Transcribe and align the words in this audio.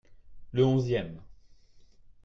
Le 0.51 0.63
onzième. 0.65 1.21